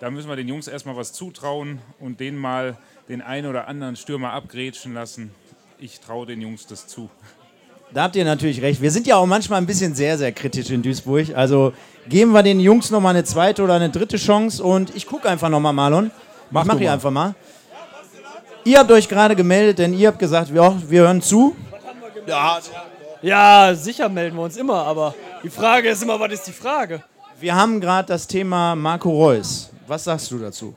[0.00, 2.76] da müssen wir den Jungs erstmal was zutrauen und denen mal
[3.08, 5.30] den einen oder anderen Stürmer abgrätschen lassen.
[5.78, 7.10] Ich traue den Jungs das zu.
[7.92, 8.80] Da habt ihr natürlich recht.
[8.80, 11.36] Wir sind ja auch manchmal ein bisschen sehr, sehr kritisch in Duisburg.
[11.36, 11.74] Also
[12.08, 15.48] geben wir den Jungs nochmal eine zweite oder eine dritte Chance und ich gucke einfach
[15.48, 16.10] nochmal, Marlon.
[16.50, 17.34] Mach ich mach hier einfach mal.
[18.64, 21.54] Ihr habt euch gerade gemeldet, denn ihr habt gesagt, ja, wir hören zu.
[22.26, 22.58] Ja,
[23.22, 27.02] ja, sicher melden wir uns immer, aber die Frage ist immer, was ist die Frage?
[27.40, 29.70] Wir haben gerade das Thema Marco Reus.
[29.86, 30.74] Was sagst du dazu?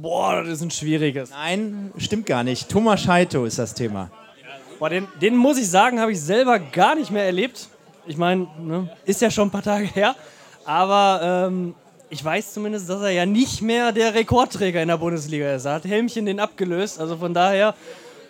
[0.00, 1.30] Boah, das ist ein schwieriges.
[1.30, 2.68] Nein, stimmt gar nicht.
[2.68, 4.10] Thomas Scheito ist das Thema.
[4.78, 7.68] Boah, den, den muss ich sagen, habe ich selber gar nicht mehr erlebt.
[8.06, 10.14] Ich meine, ne, ist ja schon ein paar Tage her.
[10.64, 11.74] Aber ähm,
[12.10, 15.64] ich weiß zumindest, dass er ja nicht mehr der Rekordträger in der Bundesliga ist.
[15.64, 17.00] Er hat Helmchen den abgelöst.
[17.00, 17.74] Also von daher,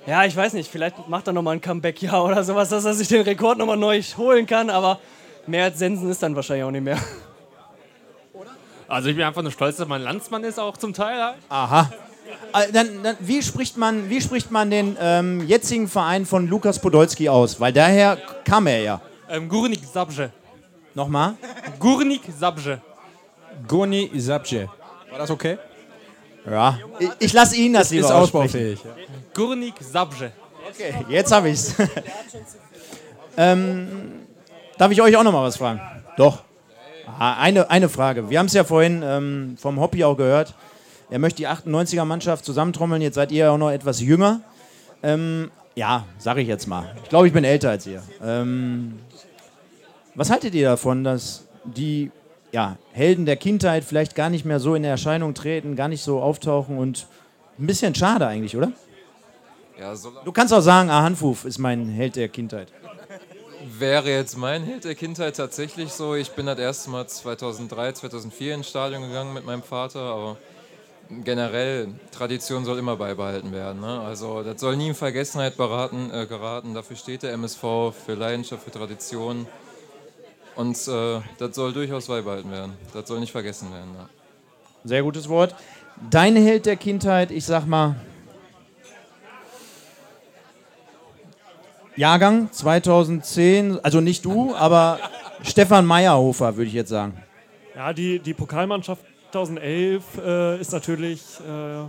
[0.07, 3.09] ja, ich weiß nicht, vielleicht macht er nochmal ein Comeback-Jahr oder sowas, dass er sich
[3.09, 4.71] den Rekord nochmal neu holen kann.
[4.71, 4.99] Aber
[5.47, 6.99] mehr als Sensen ist dann wahrscheinlich auch nicht mehr.
[8.89, 11.37] Also ich bin einfach nur stolz, dass mein Landsmann ist, auch zum Teil halt.
[11.51, 11.93] Aha.
[12.55, 16.79] Äh, Dann, dann, wie, spricht man, wie spricht man den ähm, jetzigen Verein von Lukas
[16.79, 17.61] Podolski aus?
[17.61, 19.01] Weil daher kam er ja.
[19.29, 20.31] Ähm, Gurnik Zabrze.
[20.95, 21.35] Nochmal?
[21.79, 22.81] Gurnik Zabrze.
[23.67, 24.69] Goni Sabje.
[25.11, 25.59] War das okay?
[26.49, 26.79] Ja.
[26.99, 28.45] Ich, ich lasse ihn das lieber Ist aussprechen.
[28.47, 28.81] ausbaufähig.
[28.85, 28.91] Ja.
[29.39, 30.33] Gurnik Zabrze.
[30.69, 31.73] Okay, jetzt habe ich's.
[33.37, 34.27] ähm,
[34.77, 35.81] darf ich euch auch noch mal was fragen?
[36.17, 36.43] Doch.
[37.07, 38.31] Ah, Eine, eine Frage.
[38.31, 40.55] Wir haben es ja vorhin ähm, vom Hoppy auch gehört.
[41.09, 43.01] Er möchte die 98er-Mannschaft zusammentrommeln.
[43.01, 44.41] Jetzt seid ihr ja auch noch etwas jünger.
[45.05, 46.97] Ähm, ja, sage ich jetzt mal.
[47.05, 48.03] Ich glaube, ich bin älter als ihr.
[48.21, 48.99] Ähm,
[50.17, 52.11] was haltet ihr davon, dass die
[52.51, 56.21] ja, Helden der Kindheit vielleicht gar nicht mehr so in Erscheinung treten, gar nicht so
[56.21, 57.07] auftauchen und
[57.57, 58.73] ein bisschen schade eigentlich, oder?
[59.79, 62.73] Ja, so Du kannst auch sagen, ah, Hanfuf ist mein Held der Kindheit.
[63.79, 66.15] wäre jetzt mein Held der Kindheit tatsächlich so.
[66.15, 70.37] Ich bin das erste Mal 2003, 2004 ins Stadion gegangen mit meinem Vater, aber
[71.25, 73.81] generell, Tradition soll immer beibehalten werden.
[73.81, 74.01] Ne?
[74.01, 76.75] Also das soll nie in Vergessenheit beraten, äh, geraten.
[76.75, 79.47] Dafür steht der MSV für Leidenschaft, für Tradition.
[80.57, 82.73] Und äh, das soll durchaus beibehalten werden.
[82.93, 83.91] Das soll nicht vergessen werden.
[83.97, 84.09] Ja.
[84.85, 85.55] Sehr gutes Wort.
[86.11, 87.97] Dein Held der Kindheit, ich sag mal.
[91.99, 94.99] Jahrgang 2010, also nicht du, aber
[95.43, 97.21] Stefan Meyerhofer, würde ich jetzt sagen.
[97.75, 101.85] Ja, die, die Pokalmannschaft 2011 äh, ist natürlich äh,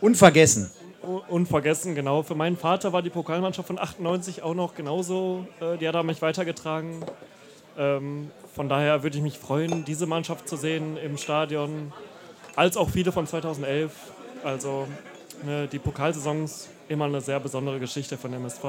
[0.00, 0.70] Unvergessen.
[1.02, 2.22] un- unvergessen, genau.
[2.22, 5.46] Für meinen Vater war die Pokalmannschaft von 98 auch noch genauso.
[5.60, 7.04] Äh, die hat er mich weitergetragen.
[7.78, 11.92] Ähm, von daher würde ich mich freuen, diese Mannschaft zu sehen im Stadion,
[12.56, 13.92] als auch viele von 2011.
[14.44, 14.86] Also
[15.44, 18.60] ne, die Pokalsaisons immer eine sehr besondere Geschichte von MSV.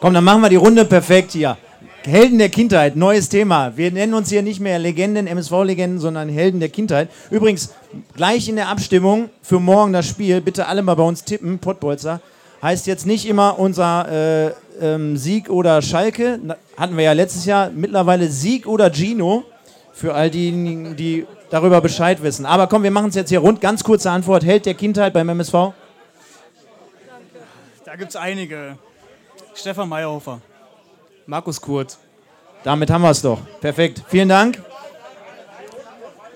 [0.00, 1.56] Komm, dann machen wir die Runde perfekt hier.
[2.04, 3.76] Helden der Kindheit, neues Thema.
[3.76, 7.10] Wir nennen uns hier nicht mehr Legenden, MSV-Legenden, sondern Helden der Kindheit.
[7.30, 7.74] Übrigens,
[8.16, 12.20] gleich in der Abstimmung für morgen das Spiel, bitte alle mal bei uns tippen, Pottbolzer.
[12.62, 16.40] Heißt jetzt nicht immer unser äh, ähm, Sieg oder Schalke,
[16.76, 19.44] hatten wir ja letztes Jahr, mittlerweile Sieg oder Gino,
[19.92, 22.46] für all diejenigen, die darüber Bescheid wissen.
[22.46, 23.60] Aber komm, wir machen es jetzt hier rund.
[23.60, 25.72] Ganz kurze Antwort, Held der Kindheit beim MSV?
[27.84, 28.78] Da gibt es einige.
[29.54, 30.40] Stefan Meyerhofer.
[31.26, 31.98] Markus Kurt.
[32.62, 33.38] Damit haben wir es doch.
[33.60, 34.02] Perfekt.
[34.08, 34.62] Vielen Dank.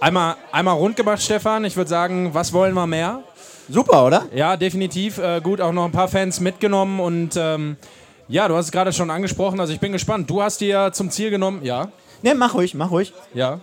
[0.00, 1.64] Einmal, einmal rund gemacht, Stefan.
[1.64, 3.22] Ich würde sagen, was wollen wir mehr?
[3.68, 4.26] Super, oder?
[4.34, 5.18] Ja, definitiv.
[5.18, 7.76] Äh, gut, auch noch ein paar Fans mitgenommen und ähm,
[8.28, 9.60] ja, du hast es gerade schon angesprochen.
[9.60, 10.28] Also ich bin gespannt.
[10.28, 11.88] Du hast dir zum Ziel genommen, ja,
[12.22, 13.12] Ne, mach ruhig, mach ruhig.
[13.34, 13.60] ja.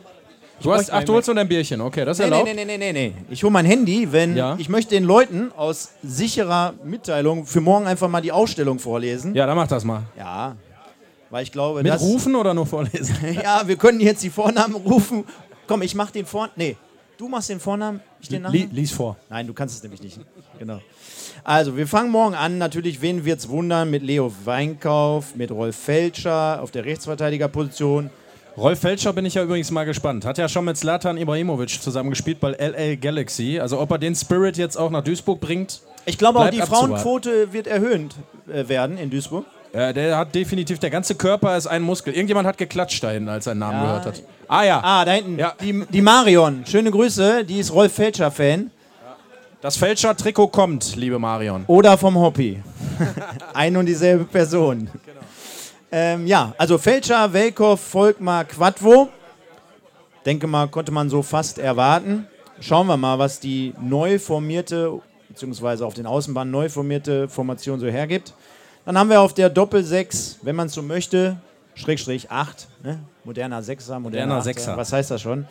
[0.63, 1.81] Du hast, ach, du holst nur dein Bierchen.
[1.81, 2.55] Okay, das ist Nee, nee, erlaubt.
[2.55, 3.13] nee, nee, nee, nee.
[3.29, 4.55] Ich hole mein Handy, wenn Ja.
[4.59, 9.33] ich möchte den Leuten aus sicherer Mitteilung für morgen einfach mal die Ausstellung vorlesen.
[9.35, 10.03] Ja, dann mach das mal.
[10.17, 10.55] Ja.
[11.29, 12.01] Weil ich glaube, Mit das.
[12.01, 13.15] rufen oder nur vorlesen?
[13.43, 15.23] Ja, wir können jetzt die Vornamen rufen.
[15.67, 16.51] Komm, ich mach den Vornamen.
[16.57, 16.75] Nee,
[17.17, 18.69] du machst den Vornamen, ich den Namen.
[18.73, 19.15] lies vor.
[19.29, 20.19] Nein, du kannst es nämlich nicht.
[20.59, 20.79] Genau.
[21.43, 22.57] Also, wir fangen morgen an.
[22.59, 23.89] Natürlich, wen wird's wundern?
[23.89, 28.09] Mit Leo Weinkauf, mit Rolf Felscher auf der Rechtsverteidigerposition.
[28.57, 30.25] Rolf Felscher bin ich ja übrigens mal gespannt.
[30.25, 33.59] Hat ja schon mit Zlatan Ibrahimovic zusammen gespielt bei LA Galaxy.
[33.59, 35.81] Also ob er den Spirit jetzt auch nach Duisburg bringt.
[36.05, 36.87] Ich glaube auch, die abzuwarten.
[36.97, 38.13] Frauenquote wird erhöht
[38.51, 39.45] äh, werden in Duisburg.
[39.73, 42.13] Ja, der hat definitiv, der ganze Körper ist ein Muskel.
[42.13, 43.85] Irgendjemand hat geklatscht da hinten, als er einen Namen Ja.
[43.85, 44.23] gehört hat.
[44.49, 45.39] Ah ja, Ah, da hinten.
[45.39, 45.53] Ja.
[45.61, 46.65] Die, die Marion.
[46.65, 47.45] Schöne Grüße.
[47.45, 48.69] Die ist Rolf Felscher-Fan.
[49.61, 51.63] das Fälscher-Trikot kommt, liebe Marion.
[51.67, 52.61] Oder vom Hobby.
[53.53, 54.89] Ein und dieselbe Person.
[55.91, 59.09] Ähm, ja, also Felscher, Welkow, Volkmar, Quadvo.
[60.25, 62.27] Denke mal, konnte man so fast erwarten.
[62.61, 67.87] Schauen wir mal, was die neu formierte, beziehungsweise auf den Außenbahnen neu formierte Formation so
[67.87, 68.33] hergibt.
[68.85, 71.37] Dann haben wir auf der Doppel-6, wenn man es so möchte,
[71.75, 72.99] Schrägstrich 8, ne?
[73.23, 74.41] moderner Sechser, moderner, Moderner.
[74.43, 74.77] Sechser.
[74.77, 75.45] Was heißt das schon?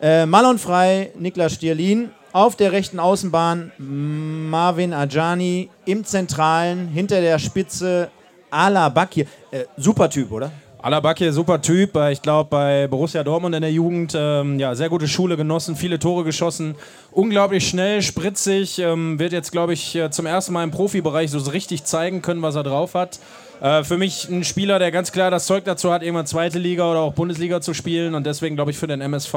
[0.00, 2.10] Äh, Malon Frei, Niklas Stierlin.
[2.32, 5.70] Auf der rechten Außenbahn Marvin Ajani.
[5.84, 8.10] Im Zentralen, hinter der Spitze
[8.50, 9.26] Ala Bakir.
[9.50, 10.50] Äh, super Typ, oder?
[10.86, 11.96] Alabakir, super Typ.
[11.96, 15.74] Äh, Ich glaube, bei Borussia Dortmund in der Jugend, ähm, ja, sehr gute Schule genossen,
[15.74, 16.76] viele Tore geschossen.
[17.10, 18.78] Unglaublich schnell, spritzig.
[18.78, 22.40] Ähm, wird jetzt, glaube ich, äh, zum ersten Mal im Profibereich so richtig zeigen können,
[22.42, 23.18] was er drauf hat.
[23.60, 26.90] Äh, für mich ein Spieler, der ganz klar das Zeug dazu hat, irgendwann zweite Liga
[26.90, 28.14] oder auch Bundesliga zu spielen.
[28.14, 29.34] Und deswegen, glaube ich, für den MSV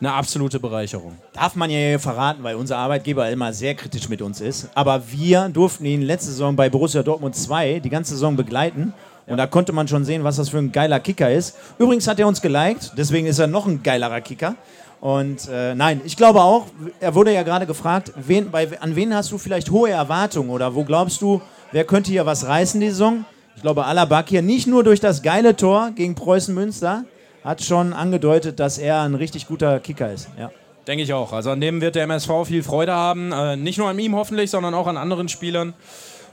[0.00, 1.16] eine absolute Bereicherung.
[1.32, 4.70] Darf man ja hier verraten, weil unser Arbeitgeber immer sehr kritisch mit uns ist.
[4.74, 8.94] Aber wir durften ihn letzte Saison bei Borussia Dortmund 2 die ganze Saison begleiten.
[9.26, 11.56] Und da konnte man schon sehen, was das für ein geiler Kicker ist.
[11.78, 14.56] Übrigens hat er uns geliked, deswegen ist er noch ein geilerer Kicker.
[15.00, 16.66] Und äh, nein, ich glaube auch,
[16.98, 20.74] er wurde ja gerade gefragt, wen, bei, an wen hast du vielleicht hohe Erwartungen oder
[20.74, 21.40] wo glaubst du,
[21.72, 23.24] wer könnte hier was reißen die Saison?
[23.56, 27.04] Ich glaube, Alabakir nicht nur durch das geile Tor gegen Preußen Münster,
[27.44, 30.28] hat schon angedeutet, dass er ein richtig guter Kicker ist.
[30.38, 30.50] Ja.
[30.86, 31.32] Denke ich auch.
[31.32, 33.32] Also an dem wird der MSV viel Freude haben.
[33.32, 35.74] Äh, nicht nur an ihm hoffentlich, sondern auch an anderen Spielern.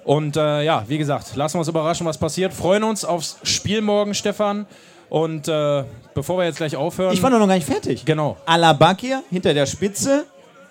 [0.03, 2.53] Und äh, ja, wie gesagt, lassen wir uns überraschen, was passiert.
[2.53, 4.65] Freuen uns aufs Spiel morgen, Stefan.
[5.10, 7.13] Und äh, bevor wir jetzt gleich aufhören.
[7.13, 8.06] Ich war noch gar nicht fertig.
[8.06, 8.38] Genau.
[8.45, 10.25] Alabakir hinter der Spitze,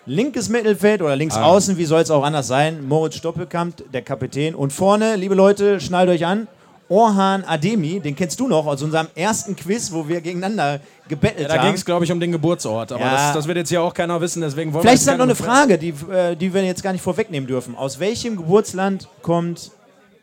[0.06, 1.44] linkes Mittelfeld oder links Ah.
[1.44, 2.86] außen, wie soll es auch anders sein?
[2.86, 4.54] Moritz Stoppelkamp, der Kapitän.
[4.54, 6.46] Und vorne, liebe Leute, schnallt euch an,
[6.88, 11.48] Orhan Ademi, den kennst du noch aus unserem ersten Quiz, wo wir gegeneinander gebettelt Ja,
[11.48, 11.74] da ging haben.
[11.74, 12.92] es, glaube ich, um den Geburtsort.
[12.92, 13.10] Aber Ja.
[13.10, 15.34] das, das wird jetzt hier auch keiner wissen, deswegen wollen Vielleicht ist das noch eine
[15.34, 17.74] Frage, die, äh, die wir jetzt gar nicht vorwegnehmen dürfen.
[17.74, 19.72] Aus welchem Geburtsland kommt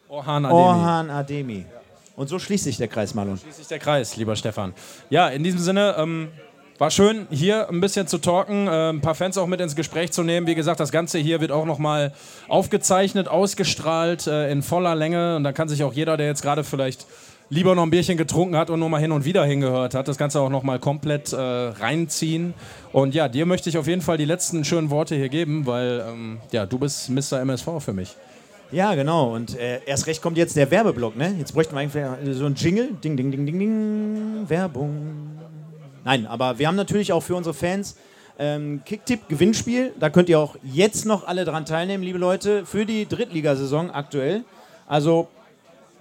[0.07, 0.61] Orhan Ademi.
[0.61, 1.65] Orhan Ademi?
[2.15, 3.37] Und so schließt sich der Kreis, Marlon.
[3.39, 4.73] Schließt sich der Kreis, lieber Stefan.
[5.09, 6.29] Ja, in diesem Sinne, ähm,
[6.79, 10.11] war schön, hier ein bisschen zu talken, äh, ein paar Fans auch mit ins Gespräch
[10.11, 10.47] zu nehmen.
[10.47, 12.13] Wie gesagt, das Ganze hier wird auch nochmal
[12.47, 15.35] aufgezeichnet, ausgestrahlt äh, in voller Länge.
[15.35, 17.05] Und da kann sich auch jeder, der jetzt gerade vielleicht
[17.49, 20.17] lieber noch ein Bierchen getrunken hat und nur mal hin und wieder hingehört hat, das
[20.17, 22.53] Ganze auch nochmal komplett äh, reinziehen.
[22.91, 26.03] Und ja, dir möchte ich auf jeden Fall die letzten schönen Worte hier geben, weil
[26.07, 27.41] ähm, ja, du bist Mr.
[27.41, 28.15] MSV für mich.
[28.71, 29.35] Ja, genau.
[29.35, 31.35] Und äh, erst recht kommt jetzt der Werbeblock, ne?
[31.37, 32.89] Jetzt bräuchten wir eigentlich so ein Jingle.
[33.03, 34.49] Ding, ding, ding, ding, ding.
[34.49, 35.32] Werbung.
[36.05, 37.95] Nein, aber wir haben natürlich auch für unsere Fans
[38.37, 39.93] ähm, Kicktipp-Gewinnspiel.
[39.99, 44.43] Da könnt ihr auch jetzt noch alle dran teilnehmen, liebe Leute, für die Drittligasaison aktuell.
[44.87, 45.27] Also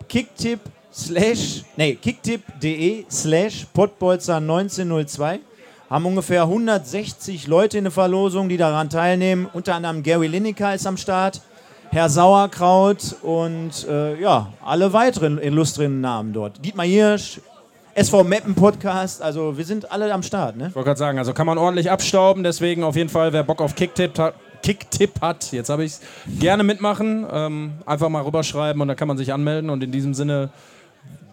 [0.09, 0.61] Kicktipp
[0.93, 5.41] slash, nee, kicktipp.de slash Pottbolzer 1902
[5.89, 9.47] haben ungefähr 160 Leute in der Verlosung, die daran teilnehmen.
[9.53, 11.43] Unter anderem Gary Lineker ist am Start,
[11.91, 16.65] Herr Sauerkraut und äh, ja, alle weiteren illustren Namen dort.
[16.65, 17.41] Dietmar Hirsch,
[17.95, 20.69] SV Meppen Podcast, also wir sind alle am Start, ne?
[20.69, 23.61] Ich wollte gerade sagen, also kann man ordentlich abstauben, deswegen auf jeden Fall, wer Bock
[23.61, 26.01] auf Kicktipp hat, Kicktipp hat jetzt habe ich es,
[26.39, 27.27] gerne mitmachen.
[27.31, 29.71] Ähm, einfach mal rüberschreiben und dann kann man sich anmelden.
[29.71, 30.51] Und in diesem Sinne.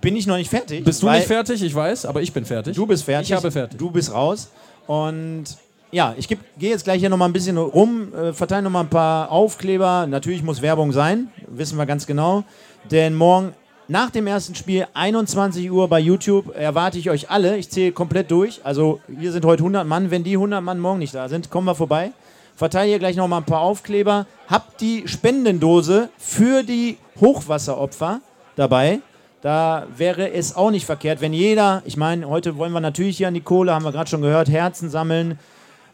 [0.01, 0.83] Bin ich noch nicht fertig?
[0.85, 1.61] Bist du nicht fertig?
[1.61, 2.75] Ich weiß, aber ich bin fertig.
[2.75, 3.29] Du bist fertig.
[3.29, 3.77] Ich habe fertig.
[3.77, 4.49] Du bist raus.
[4.87, 5.43] Und
[5.91, 9.29] ja, ich gehe jetzt gleich hier nochmal ein bisschen rum, äh, verteile nochmal ein paar
[9.29, 10.07] Aufkleber.
[10.07, 12.43] Natürlich muss Werbung sein, wissen wir ganz genau.
[12.89, 13.53] Denn morgen
[13.89, 17.57] nach dem ersten Spiel, 21 Uhr bei YouTube, erwarte ich euch alle.
[17.57, 18.61] Ich zähle komplett durch.
[18.63, 20.11] Also hier sind heute 100 Mann.
[20.11, 22.11] Wenn die 100 Mann morgen nicht da sind, kommen wir vorbei.
[22.55, 24.27] Verteile hier gleich nochmal ein paar Aufkleber.
[24.47, 28.21] Habt die Spendendose für die Hochwasseropfer
[28.55, 28.99] dabei.
[29.41, 33.29] Da wäre es auch nicht verkehrt, wenn jeder, ich meine, heute wollen wir natürlich hier
[33.29, 35.39] an die Kohle, haben wir gerade schon gehört, Herzen sammeln,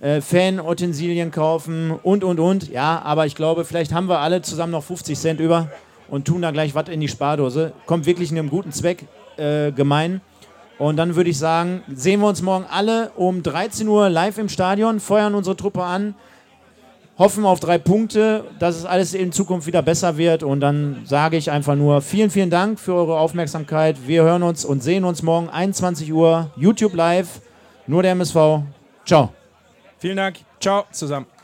[0.02, 2.70] äh, Fan-Utensilien kaufen und, und, und.
[2.70, 5.70] Ja, aber ich glaube, vielleicht haben wir alle zusammen noch 50 Cent über
[6.10, 7.74] und tun da gleich was in die Spardose.
[7.86, 9.06] Kommt wirklich in einem guten Zweck
[9.38, 10.22] äh, gemein.
[10.78, 14.50] Und dann würde ich sagen, sehen wir uns morgen alle um 13 Uhr live im
[14.50, 16.16] Stadion, feuern unsere Truppe an,
[17.18, 20.44] hoffen auf drei Punkte, dass es alles in Zukunft wieder besser wird.
[20.44, 24.06] Und dann sage ich einfach nur vielen, vielen Dank für eure Aufmerksamkeit.
[24.06, 27.42] Wir hören uns und sehen uns morgen 21 Uhr, YouTube live,
[27.88, 28.64] nur der MSV.
[29.06, 29.30] Ciao.
[29.98, 30.40] Vielen Dank.
[30.60, 31.35] Ciao zusammen.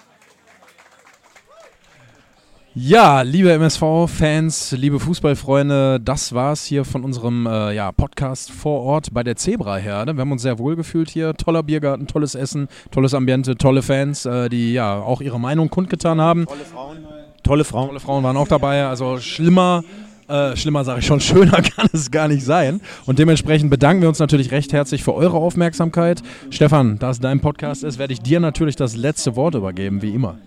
[2.74, 9.14] Ja, liebe MSV-Fans, liebe Fußballfreunde, das war's hier von unserem äh, ja, Podcast vor Ort
[9.14, 10.16] bei der Zebra-Herde.
[10.16, 11.34] Wir haben uns sehr wohl gefühlt hier.
[11.34, 16.22] Toller Biergarten, tolles Essen, tolles Ambiente, tolle Fans, äh, die ja auch ihre Meinung kundgetan
[16.22, 16.46] haben.
[16.46, 16.98] Tolle Frauen.
[17.44, 17.88] tolle Frauen.
[17.88, 18.86] Tolle Frauen waren auch dabei.
[18.86, 19.84] Also schlimmer,
[20.30, 22.80] äh, schlimmer sage ich schon, schöner kann es gar nicht sein.
[23.06, 26.22] Und dementsprechend bedanken wir uns natürlich recht herzlich für eure Aufmerksamkeit.
[26.52, 30.14] Stefan, da es dein Podcast ist, werde ich dir natürlich das letzte Wort übergeben, wie
[30.14, 30.38] immer.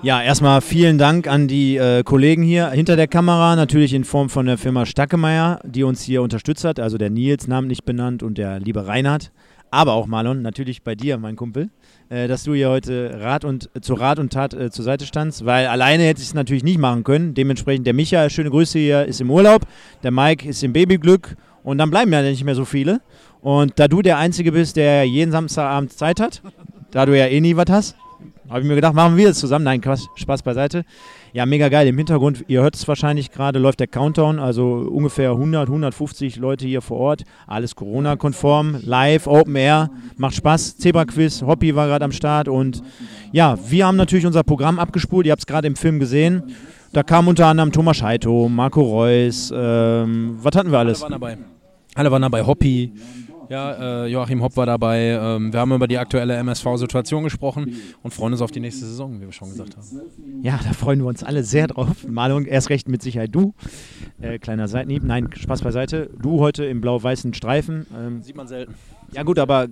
[0.00, 4.30] Ja, erstmal vielen Dank an die äh, Kollegen hier hinter der Kamera, natürlich in Form
[4.30, 8.38] von der Firma Stackemeyer, die uns hier unterstützt hat, also der Nils namentlich benannt und
[8.38, 9.32] der liebe Reinhard,
[9.72, 11.70] aber auch Marlon, natürlich bei dir, mein Kumpel,
[12.10, 15.04] äh, dass du hier heute Rat und, äh, zu Rat und Tat äh, zur Seite
[15.04, 17.34] standst, weil alleine hätte ich es natürlich nicht machen können.
[17.34, 19.62] Dementsprechend der Micha, schöne Grüße hier, ist im Urlaub,
[20.04, 23.00] der Mike ist im Babyglück und dann bleiben ja nicht mehr so viele.
[23.40, 26.40] Und da du der Einzige bist, der jeden Samstagabend Zeit hat,
[26.92, 27.96] da du ja eh nie was hast,
[28.48, 29.64] habe ich mir gedacht, machen wir es zusammen.
[29.64, 29.82] Nein,
[30.14, 30.84] Spaß beiseite.
[31.32, 31.86] Ja, mega geil.
[31.86, 34.38] Im Hintergrund, ihr hört es wahrscheinlich gerade, läuft der Countdown.
[34.38, 37.24] Also ungefähr 100, 150 Leute hier vor Ort.
[37.46, 39.90] Alles Corona-konform, live, Open Air.
[40.16, 40.78] Macht Spaß.
[40.78, 42.48] Zebra-Quiz, Hoppy war gerade am Start.
[42.48, 42.82] Und
[43.32, 45.26] ja, wir haben natürlich unser Programm abgespult.
[45.26, 46.42] Ihr habt es gerade im Film gesehen.
[46.92, 49.52] Da kam unter anderem Thomas Scheito, Marco Reus.
[49.54, 51.02] Ähm, was hatten wir alles?
[51.02, 51.38] Alle waren dabei.
[51.94, 52.46] Alle waren dabei.
[52.46, 52.92] Hoppy.
[53.48, 55.18] Ja, äh, Joachim Hopp war dabei.
[55.20, 59.20] Ähm, wir haben über die aktuelle MSV-Situation gesprochen und freuen uns auf die nächste Saison,
[59.20, 59.86] wie wir schon gesagt haben.
[60.42, 62.06] Ja, da freuen wir uns alle sehr drauf.
[62.06, 63.54] Malung, erst recht mit Sicherheit du.
[64.20, 65.02] Äh, kleiner Seitenhieb.
[65.02, 66.10] Nein, Spaß beiseite.
[66.20, 67.86] Du heute im blau-weißen Streifen.
[67.96, 68.74] Ähm, Sieht man selten.
[69.12, 69.68] Ja gut, aber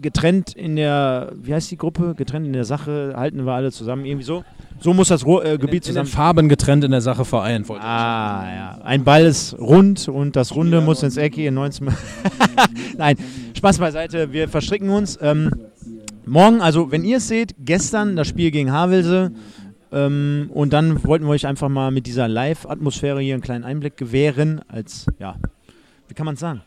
[0.00, 2.14] getrennt in der, wie heißt die Gruppe?
[2.16, 4.04] Getrennt in der Sache halten wir alle zusammen.
[4.04, 4.44] Irgendwie so.
[4.80, 6.06] So muss das Ro äh, Gebiet In den zusammen.
[6.06, 7.68] Farben getrennt in der Sache vereint.
[7.68, 8.78] wollte ich Ah, ja.
[8.84, 11.88] Ein Ball ist rund und das Runde muss ins Eck in 19.
[12.96, 13.16] Nein,
[13.56, 14.32] Spaß beiseite.
[14.32, 15.18] Wir verstricken uns.
[15.20, 15.50] Ähm,
[16.26, 19.32] morgen, also wenn ihr es seht, gestern das Spiel gegen Havelse.
[19.90, 23.96] Ähm, und dann wollten wir euch einfach mal mit dieser Live-Atmosphäre hier einen kleinen Einblick
[23.96, 24.60] gewähren.
[24.68, 25.36] Als, ja,
[26.06, 26.60] wie kann man es sagen?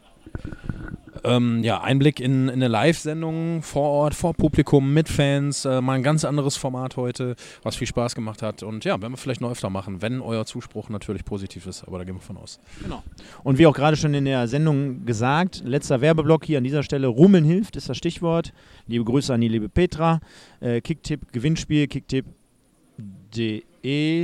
[1.24, 5.66] Ähm, ja, Einblick in, in eine Live-Sendung vor Ort, vor Publikum, mit Fans.
[5.66, 8.64] Äh, mal ein ganz anderes Format heute, was viel Spaß gemacht hat.
[8.64, 11.84] Und ja, werden wir vielleicht noch öfter machen, wenn euer Zuspruch natürlich positiv ist.
[11.84, 12.60] Aber da gehen wir von aus.
[12.82, 13.04] Genau.
[13.44, 17.08] Und wie auch gerade schon in der Sendung gesagt, letzter Werbeblock hier an dieser Stelle.
[17.08, 18.54] Rummeln hilft ist das Stichwort.
[18.88, 20.20] Liebe Grüße an die liebe Petra.
[20.60, 23.64] Äh, Kicktipp, Gewinnspiel, kicktipp.de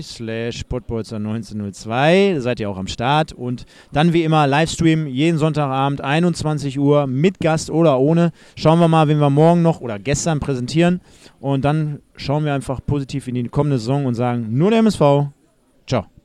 [0.01, 2.33] slash potbolzer 1902.
[2.35, 3.33] Da seid ihr auch am Start.
[3.33, 8.31] Und dann wie immer Livestream jeden Sonntagabend 21 Uhr mit Gast oder ohne.
[8.55, 11.01] Schauen wir mal, wen wir morgen noch oder gestern präsentieren.
[11.39, 15.29] Und dann schauen wir einfach positiv in die kommende Saison und sagen, nur der MSV.
[15.85, 16.16] Ciao.